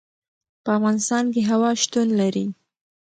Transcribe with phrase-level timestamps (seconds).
[0.63, 2.45] په افغانستان کې هوا شتون لري.